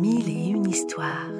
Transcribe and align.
Mille 0.00 0.28
et 0.28 0.50
une 0.50 0.68
histoires. 0.68 1.32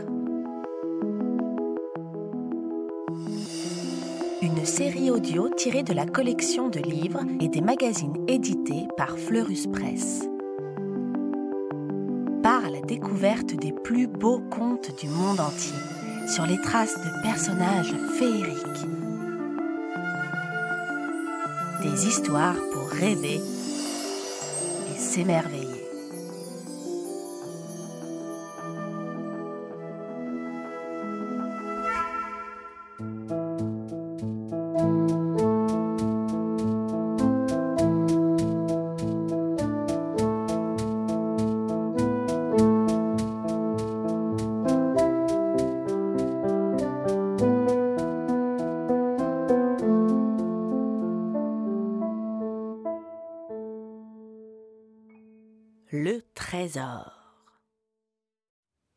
Une 4.43 4.65
série 4.65 5.11
audio 5.11 5.49
tirée 5.51 5.85
de 5.85 5.93
la 5.93 6.07
collection 6.07 6.69
de 6.69 6.81
livres 6.81 7.21
et 7.41 7.49
des 7.49 7.61
magazines 7.61 8.17
édités 8.27 8.89
par 8.97 9.17
Fleurus 9.17 9.69
Press. 9.69 10.29
Part 12.43 12.65
à 12.65 12.71
la 12.71 12.81
découverte 12.81 13.55
des 13.55 13.73
plus 13.73 14.09
beaux 14.09 14.41
contes 14.51 14.91
du 15.01 15.09
monde 15.09 15.39
entier, 15.39 15.79
sur 16.27 16.45
les 16.45 16.61
traces 16.61 16.99
de 16.99 17.23
personnages 17.23 17.95
féeriques. 18.19 18.87
Des 21.83 22.09
histoires 22.09 22.59
pour 22.73 22.89
rêver 22.89 23.41
et 24.91 24.99
s'émerveiller. 24.99 25.68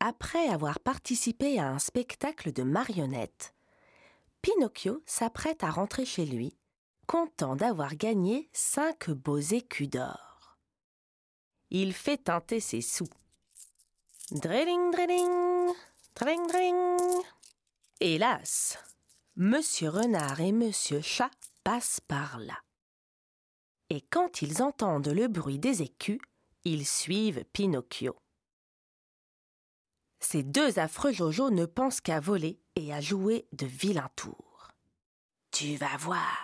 Après 0.00 0.48
avoir 0.48 0.80
participé 0.80 1.58
à 1.58 1.68
un 1.68 1.78
spectacle 1.78 2.52
de 2.52 2.62
marionnettes, 2.62 3.54
Pinocchio 4.42 5.02
s'apprête 5.06 5.62
à 5.62 5.70
rentrer 5.70 6.04
chez 6.04 6.26
lui, 6.26 6.56
content 7.06 7.56
d'avoir 7.56 7.94
gagné 7.94 8.48
cinq 8.52 9.10
beaux 9.10 9.38
écus 9.38 9.88
d'or. 9.88 10.58
Il 11.70 11.92
fait 11.92 12.18
teinter 12.18 12.60
ses 12.60 12.80
sous. 12.80 13.08
Drilling, 14.32 14.90
drilling, 14.90 15.72
drilling, 16.16 16.46
drilling. 16.48 17.22
Hélas, 18.00 18.78
Monsieur 19.36 19.88
Renard 19.88 20.40
et 20.40 20.52
Monsieur 20.52 21.00
Chat 21.00 21.30
passent 21.64 22.00
par 22.00 22.38
là. 22.38 22.58
Et 23.88 24.00
quand 24.00 24.42
ils 24.42 24.62
entendent 24.62 25.08
le 25.08 25.28
bruit 25.28 25.58
des 25.58 25.82
écus, 25.82 26.18
ils 26.64 26.86
suivent 26.86 27.44
Pinocchio. 27.52 28.16
Ces 30.20 30.42
deux 30.42 30.78
affreux 30.78 31.12
Jojo 31.12 31.50
ne 31.50 31.66
pensent 31.66 32.00
qu'à 32.00 32.20
voler 32.20 32.60
et 32.76 32.92
à 32.92 33.00
jouer 33.00 33.46
de 33.52 33.66
vilains 33.66 34.10
tours. 34.14 34.68
Tu 35.50 35.76
vas 35.76 35.96
voir, 35.98 36.38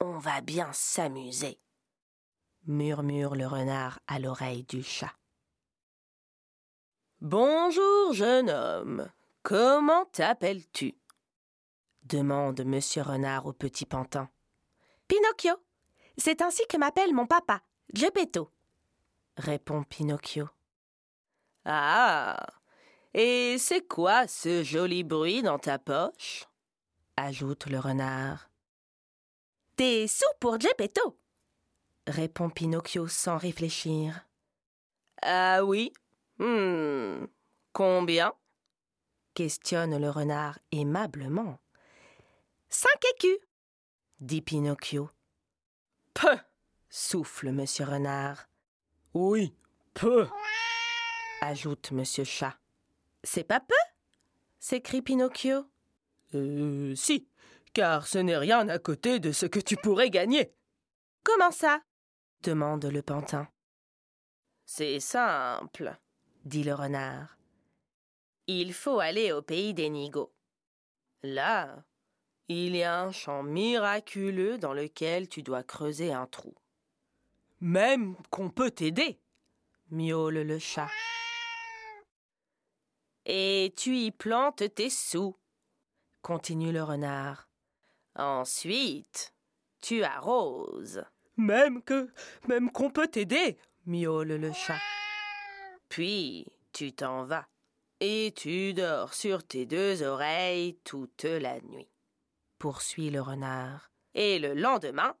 on 0.00 0.18
va 0.18 0.40
bien 0.42 0.70
s'amuser, 0.72 1.58
murmure 2.66 3.34
le 3.34 3.46
renard 3.46 4.00
à 4.06 4.18
l'oreille 4.18 4.64
du 4.64 4.82
chat. 4.82 5.14
Bonjour, 7.20 8.12
jeune 8.12 8.50
homme. 8.50 9.10
Comment 9.42 10.04
t'appelles-tu? 10.06 10.96
demande 12.02 12.64
Monsieur 12.64 13.02
Renard 13.02 13.46
au 13.46 13.52
petit 13.52 13.86
pantin. 13.86 14.28
Pinocchio. 15.06 15.54
C'est 16.16 16.42
ainsi 16.42 16.62
que 16.68 16.76
m'appelle 16.76 17.14
mon 17.14 17.26
papa, 17.26 17.62
Geppetto 17.94 18.50
répond 19.40 19.82
Pinocchio. 19.82 20.48
Ah 21.64 22.46
Et 23.14 23.56
c'est 23.58 23.86
quoi 23.86 24.26
ce 24.28 24.62
joli 24.62 25.02
bruit 25.04 25.42
dans 25.42 25.58
ta 25.58 25.78
poche? 25.78 26.44
ajoute 27.16 27.66
le 27.66 27.78
renard. 27.78 28.48
Des 29.76 30.08
sous 30.08 30.24
pour 30.38 30.58
Geppetto 30.60 31.18
répond 32.06 32.50
Pinocchio 32.50 33.08
sans 33.08 33.36
réfléchir. 33.36 34.26
Ah 35.22 35.64
oui 35.64 35.92
hmm. 36.38 37.26
Combien? 37.72 38.32
questionne 39.34 39.96
le 39.98 40.10
renard 40.10 40.58
aimablement. 40.72 41.58
Cinq 42.68 43.00
écus 43.14 43.38
dit 44.20 44.42
Pinocchio. 44.42 45.10
Peu 46.14 46.36
souffle 46.90 47.52
Monsieur 47.52 47.86
Renard. 47.86 48.48
Oui, 49.12 49.52
peu, 49.92 50.28
ajoute 51.40 51.90
Monsieur 51.90 52.22
Chat. 52.22 52.56
C'est 53.24 53.44
pas 53.44 53.58
peu? 53.58 53.74
s'écrie 54.60 55.02
Pinocchio. 55.02 55.64
Euh, 56.34 56.94
si, 56.94 57.26
car 57.72 58.06
ce 58.06 58.18
n'est 58.18 58.36
rien 58.36 58.68
à 58.68 58.78
côté 58.78 59.18
de 59.18 59.32
ce 59.32 59.46
que 59.46 59.58
tu 59.58 59.76
pourrais 59.76 60.10
gagner. 60.10 60.54
Comment 61.24 61.50
ça? 61.50 61.80
demande 62.42 62.84
le 62.84 63.02
pantin. 63.02 63.48
C'est 64.64 65.00
simple, 65.00 65.98
dit 66.44 66.62
le 66.62 66.74
renard. 66.74 67.36
Il 68.46 68.72
faut 68.72 69.00
aller 69.00 69.32
au 69.32 69.42
pays 69.42 69.74
des 69.74 69.90
Nigauds. 69.90 70.32
Là, 71.24 71.84
il 72.46 72.76
y 72.76 72.84
a 72.84 73.00
un 73.02 73.10
champ 73.10 73.42
miraculeux 73.42 74.56
dans 74.56 74.72
lequel 74.72 75.28
tu 75.28 75.42
dois 75.42 75.64
creuser 75.64 76.12
un 76.12 76.26
trou. 76.26 76.54
Même 77.60 78.16
qu'on 78.30 78.48
peut 78.48 78.70
t'aider, 78.70 79.20
miaule 79.90 80.38
le 80.38 80.58
chat. 80.58 80.88
Et 83.26 83.74
tu 83.76 83.96
y 83.96 84.10
plantes 84.10 84.74
tes 84.74 84.88
sous, 84.88 85.36
continue 86.22 86.72
le 86.72 86.82
renard. 86.82 87.48
Ensuite, 88.16 89.34
tu 89.82 90.02
arroses. 90.02 91.04
Même 91.36 91.82
que, 91.82 92.10
même 92.48 92.70
qu'on 92.70 92.90
peut 92.90 93.08
t'aider, 93.08 93.58
miaule 93.84 94.36
le 94.36 94.52
chat. 94.52 94.80
Puis, 95.90 96.46
tu 96.72 96.92
t'en 96.92 97.24
vas, 97.24 97.46
et 98.00 98.32
tu 98.34 98.72
dors 98.72 99.12
sur 99.12 99.46
tes 99.46 99.66
deux 99.66 100.02
oreilles 100.02 100.78
toute 100.84 101.24
la 101.24 101.60
nuit, 101.60 101.90
poursuit 102.58 103.10
le 103.10 103.20
renard. 103.20 103.90
Et 104.14 104.38
le 104.38 104.54
lendemain, 104.54 105.14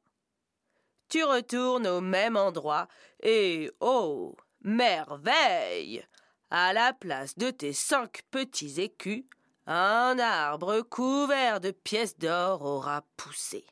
tu 1.10 1.22
retournes 1.24 1.86
au 1.86 2.00
même 2.00 2.36
endroit 2.36 2.88
et, 3.22 3.70
oh, 3.80 4.34
merveille 4.62 6.02
À 6.50 6.72
la 6.72 6.92
place 6.92 7.36
de 7.36 7.50
tes 7.50 7.72
cinq 7.72 8.22
petits 8.30 8.80
écus, 8.80 9.24
un 9.66 10.18
arbre 10.18 10.80
couvert 10.80 11.60
de 11.60 11.70
pièces 11.70 12.18
d'or 12.18 12.62
aura 12.62 13.04
poussé. 13.16 13.64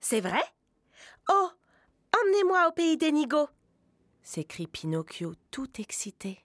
C'est 0.00 0.20
vrai? 0.20 0.42
Oh 1.30 1.50
Emmenez-moi 2.20 2.68
au 2.68 2.72
pays 2.72 2.96
des 2.96 3.10
Nigauds 3.10 3.48
s'écrie 4.24 4.66
Pinocchio 4.66 5.34
tout 5.50 5.80
excité. 5.80 6.44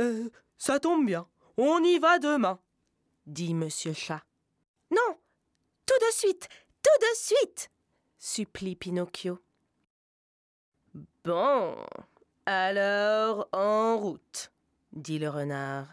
Euh, 0.00 0.30
ça 0.56 0.80
tombe 0.80 1.04
bien, 1.04 1.28
on 1.56 1.82
y 1.82 1.98
va 1.98 2.18
demain, 2.18 2.60
dit 3.26 3.52
Monsieur 3.52 3.92
Chat. 3.92 4.22
Non 4.90 5.18
Tout 5.86 5.98
de 6.06 6.12
suite 6.14 6.48
Tout 6.82 7.00
de 7.00 7.16
suite 7.16 7.70
supplie 8.20 8.76
Pinocchio. 8.76 9.40
Bon, 11.24 11.74
alors 12.46 13.48
en 13.52 13.96
route, 13.98 14.52
dit 14.92 15.18
le 15.18 15.30
renard. 15.30 15.86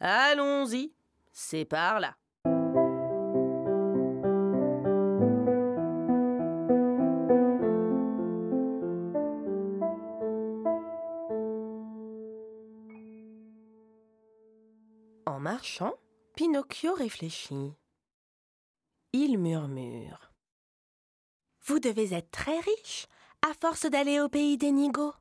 Allons-y, 0.00 0.92
c'est 1.32 1.64
par 1.64 1.98
là. 1.98 2.16
En 15.26 15.40
marchant, 15.40 15.94
Pinocchio 16.36 16.94
réfléchit. 16.94 17.72
Il 19.12 19.38
murmure. 19.38 20.27
Vous 21.68 21.80
devez 21.80 22.14
être 22.14 22.30
très 22.30 22.58
riche 22.60 23.06
à 23.42 23.52
force 23.52 23.84
d'aller 23.84 24.20
au 24.20 24.30
pays 24.30 24.56
des 24.56 24.72
Nigauds. 24.72 25.14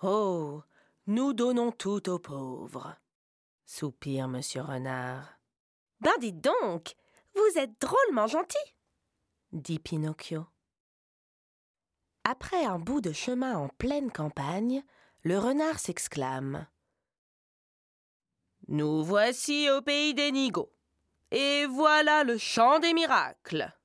Oh, 0.00 0.62
nous 1.08 1.32
donnons 1.32 1.72
tout 1.72 2.08
aux 2.08 2.20
pauvres, 2.20 2.94
soupire 3.64 4.28
Monsieur 4.28 4.62
Renard. 4.62 5.40
Ben 6.00 6.12
dites 6.20 6.40
donc, 6.40 6.94
vous 7.34 7.58
êtes 7.58 7.80
drôlement 7.80 8.28
gentil, 8.28 8.76
dit 9.50 9.80
Pinocchio. 9.80 10.46
Après 12.22 12.64
un 12.64 12.78
bout 12.78 13.00
de 13.00 13.12
chemin 13.12 13.58
en 13.58 13.68
pleine 13.68 14.12
campagne, 14.12 14.84
le 15.22 15.36
renard 15.36 15.80
s'exclame. 15.80 16.68
Nous 18.68 19.02
voici 19.02 19.68
au 19.70 19.82
pays 19.82 20.14
des 20.14 20.30
Nigauds, 20.30 20.72
et 21.32 21.66
voilà 21.66 22.22
le 22.22 22.38
champ 22.38 22.78
des 22.78 22.94
miracles. 22.94 23.75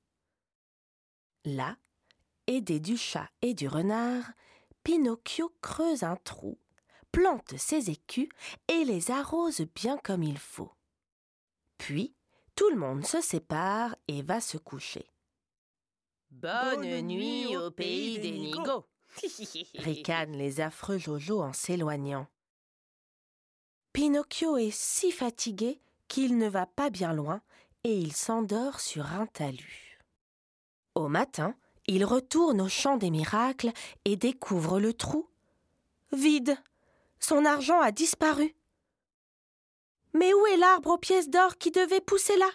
Là, 1.45 1.75
aidé 2.47 2.79
du 2.79 2.97
chat 2.97 3.29
et 3.41 3.53
du 3.53 3.67
renard, 3.67 4.31
Pinocchio 4.83 5.51
creuse 5.61 6.03
un 6.03 6.15
trou, 6.17 6.59
plante 7.11 7.57
ses 7.57 7.89
écus 7.89 8.29
et 8.67 8.83
les 8.85 9.11
arrose 9.11 9.61
bien 9.75 9.97
comme 9.97 10.23
il 10.23 10.37
faut. 10.37 10.71
Puis, 11.77 12.15
tout 12.55 12.69
le 12.69 12.77
monde 12.77 13.05
se 13.05 13.21
sépare 13.21 13.95
et 14.07 14.21
va 14.21 14.39
se 14.39 14.57
coucher. 14.57 15.07
Bonne, 16.29 17.01
nuit 17.01 17.57
au 17.57 17.71
pays 17.71 18.19
des 18.19 18.31
nigauds 18.31 18.85
ricanent 19.79 20.37
les 20.37 20.61
affreux 20.61 20.97
Jojo 20.97 21.41
en 21.41 21.53
s'éloignant. 21.53 22.27
Pinocchio 23.93 24.57
est 24.57 24.71
si 24.71 25.11
fatigué 25.11 25.81
qu'il 26.07 26.37
ne 26.37 26.47
va 26.47 26.65
pas 26.65 26.89
bien 26.89 27.13
loin 27.13 27.41
et 27.83 27.97
il 27.97 28.13
s'endort 28.13 28.79
sur 28.79 29.07
un 29.07 29.25
talus. 29.25 29.90
Au 30.95 31.07
matin, 31.07 31.55
il 31.87 32.05
retourne 32.05 32.61
au 32.61 32.67
champ 32.67 32.97
des 32.97 33.11
miracles 33.11 33.71
et 34.05 34.15
découvre 34.15 34.79
le 34.79 34.93
trou. 34.93 35.27
Vide. 36.11 36.57
Son 37.19 37.45
argent 37.45 37.79
a 37.79 37.91
disparu. 37.91 38.55
Mais 40.13 40.33
où 40.33 40.45
est 40.47 40.57
l'arbre 40.57 40.91
aux 40.91 40.97
pièces 40.97 41.29
d'or 41.29 41.57
qui 41.57 41.71
devait 41.71 42.01
pousser 42.01 42.37
là? 42.37 42.49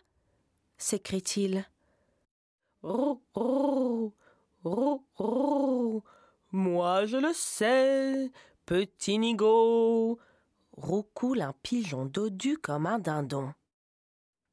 s'écrie-t-il. 0.78 1.64
Oh, 2.82 3.22
oh, 3.34 4.12
oh, 4.64 6.02
Moi 6.52 7.06
je 7.06 7.16
le 7.16 7.32
sais, 7.32 8.30
petit 8.66 9.18
nigo, 9.18 10.18
roucoule 10.72 11.40
un 11.40 11.54
pigeon 11.62 12.04
dodu 12.04 12.58
comme 12.58 12.86
un 12.86 12.98
dindon. 12.98 13.54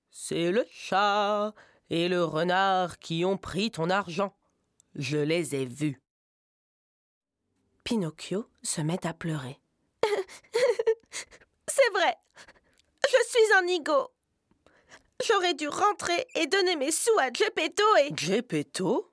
C'est 0.10 0.52
le 0.52 0.66
chat 0.70 1.54
et 1.90 2.08
le 2.08 2.24
renard 2.24 3.00
qui 3.00 3.26
ont 3.26 3.38
pris 3.38 3.72
ton 3.72 3.90
argent. 3.90 4.36
Je 4.96 5.18
les 5.18 5.56
ai 5.56 5.66
vus. 5.66 6.02
Pinocchio 7.84 8.50
se 8.62 8.82
met 8.82 9.06
à 9.06 9.14
pleurer. 9.14 9.60
C'est 11.68 11.90
vrai. 11.94 12.16
Je 13.06 13.18
suis 13.30 13.54
un 13.58 13.64
nigo. 13.64 14.10
J'aurais 15.26 15.54
dû 15.54 15.68
rentrer 15.68 16.26
et 16.36 16.48
donner 16.48 16.76
mes 16.76 16.92
sous 16.92 17.18
à 17.20 17.32
Geppetto 17.32 17.84
et. 17.98 18.12
Geppetto? 18.16 19.12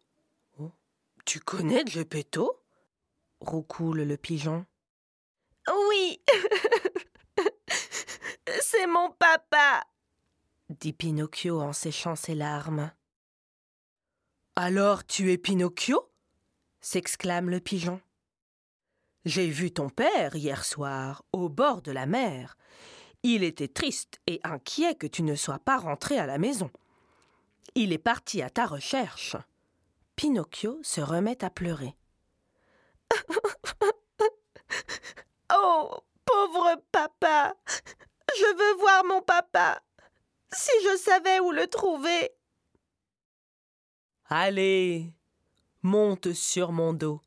Oh, 0.59 0.73
Tu 1.25 1.41
connais 1.41 1.85
Geppetto? 1.87 2.57
roucoule 3.41 4.03
le 4.03 4.17
pigeon. 4.17 4.67
Oui 5.89 6.21
C'est 8.63 8.87
mon 8.87 9.11
papa 9.13 9.85
dit 10.71 10.93
Pinocchio 10.93 11.61
en 11.61 11.73
séchant 11.73 12.17
ses 12.17 12.35
larmes. 12.35 12.93
Alors 14.57 15.05
tu 15.05 15.33
es 15.33 15.39
Pinocchio? 15.39 16.13
s'exclame 16.81 17.51
le 17.51 17.61
pigeon. 17.61 18.01
J'ai 19.25 19.49
vu 19.49 19.71
ton 19.71 19.91
père 19.91 20.35
hier 20.37 20.65
soir, 20.65 21.25
au 21.33 21.49
bord 21.49 21.83
de 21.83 21.93
la 21.93 22.07
mer. 22.07 22.57
Il 23.23 23.43
était 23.43 23.69
triste 23.69 24.19
et 24.27 24.41
inquiet 24.45 24.95
que 24.95 25.07
tu 25.07 25.23
ne 25.23 25.35
sois 25.35 25.59
pas 25.59 25.77
rentré 25.77 26.19
à 26.19 26.27
la 26.27 26.39
maison. 26.39 26.71
Il 27.75 27.93
est 27.93 27.99
parti 27.99 28.41
à 28.41 28.49
ta 28.49 28.65
recherche. 28.65 29.37
Pinocchio 30.17 30.81
se 30.83 31.01
remet 31.01 31.45
à 31.45 31.51
pleurer. 31.51 31.95
oh, 35.53 35.99
pauvre 36.25 36.83
papa. 36.91 37.55
Je 38.37 38.57
veux 38.57 38.81
voir 38.81 39.05
mon 39.05 39.21
papa. 39.21 39.83
Si 40.53 40.71
je 40.85 40.97
savais 40.97 41.41
où 41.41 41.53
le 41.53 41.67
trouver. 41.67 42.31
Allez, 44.27 45.13
monte 45.83 46.33
sur 46.33 46.73
mon 46.73 46.93
dos, 46.93 47.21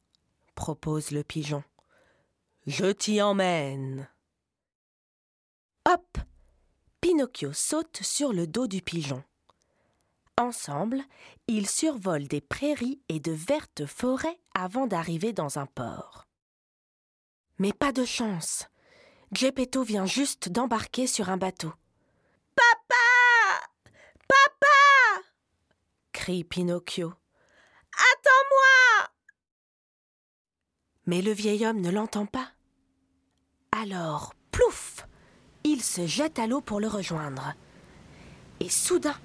propose 0.56 1.12
le 1.12 1.24
pigeon. 1.24 1.64
Je 2.66 2.86
t'y 2.86 3.22
emmène. 3.22 4.10
Hop 5.90 6.18
Pinocchio 7.02 7.52
saute 7.52 8.00
sur 8.02 8.32
le 8.32 8.48
dos 8.48 8.68
du 8.68 8.82
pigeon. 8.82 9.24
Ensemble, 10.38 11.04
ils 11.48 11.70
survolent 11.70 12.28
des 12.28 12.42
prairies 12.42 13.02
et 13.10 13.20
de 13.20 13.34
vertes 13.34 13.86
forêts 13.86 14.40
avant 14.56 14.88
d'arriver 14.88 15.34
dans 15.34 15.60
un 15.60 15.66
port. 15.66 16.28
Mais 17.60 17.74
pas 17.74 17.92
de 17.92 18.06
chance. 18.06 18.68
Geppetto 19.34 19.84
vient 19.84 20.06
juste 20.06 20.50
d'embarquer 20.50 21.06
sur 21.06 21.30
un 21.30 21.38
bateau. 21.38 21.74
Papa 22.56 23.70
Papa 24.28 25.24
crie 26.24 26.46
Pinocchio. 26.46 27.12
Attends-moi 27.92 29.10
Mais 31.06 31.22
le 31.22 31.34
vieil 31.34 31.66
homme 31.66 31.82
ne 31.82 31.92
l'entend 31.92 32.26
pas. 32.26 32.48
Alors, 33.74 34.34
plouf 34.50 35.06
Il 35.66 35.84
se 35.84 36.08
jette 36.08 36.40
à 36.40 36.48
l'eau 36.48 36.62
pour 36.62 36.80
le 36.80 36.88
rejoindre. 36.88 37.56
Et 38.62 38.70
soudain, 38.70 39.18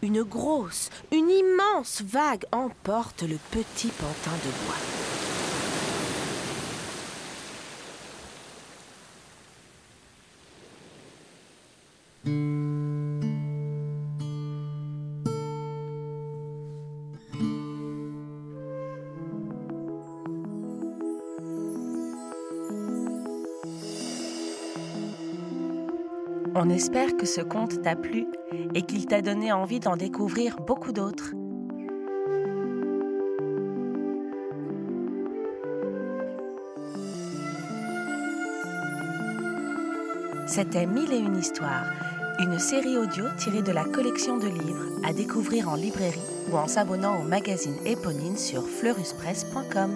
une 0.00 0.22
grosse, 0.22 0.88
une 1.12 1.28
immense 1.28 2.00
vague 2.00 2.46
emporte 2.52 3.22
le 3.22 3.36
petit 3.50 3.88
pantin 3.88 4.32
de 4.32 4.64
bois. 4.64 5.05
On 26.58 26.70
espère 26.70 27.18
que 27.18 27.26
ce 27.26 27.42
conte 27.42 27.82
t'a 27.82 27.96
plu 27.96 28.26
et 28.74 28.80
qu'il 28.80 29.04
t'a 29.04 29.20
donné 29.20 29.52
envie 29.52 29.78
d'en 29.78 29.94
découvrir 29.94 30.56
beaucoup 30.56 30.90
d'autres. 30.90 31.34
C'était 40.46 40.86
Mille 40.86 41.12
et 41.12 41.18
une 41.18 41.36
histoires, 41.36 41.92
une 42.38 42.58
série 42.58 42.96
audio 42.96 43.26
tirée 43.36 43.60
de 43.60 43.72
la 43.72 43.84
collection 43.84 44.38
de 44.38 44.48
livres 44.48 44.86
à 45.04 45.12
découvrir 45.12 45.68
en 45.68 45.74
librairie 45.74 46.18
ou 46.50 46.56
en 46.56 46.68
s'abonnant 46.68 47.20
au 47.20 47.24
magazine 47.24 47.76
Éponine 47.84 48.38
sur 48.38 48.66
fleuruspresse.com. 48.66 49.90